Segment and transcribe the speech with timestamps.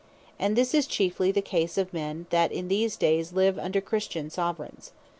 [0.39, 4.31] And this is chiefly the case of men, that in these days live under Christian
[4.31, 4.93] Soveraigns.